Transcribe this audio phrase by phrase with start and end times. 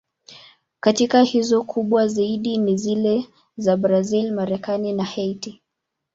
[0.79, 5.61] Katika hizo, kubwa zaidi ni zile za Brazil, Marekani na Haiti.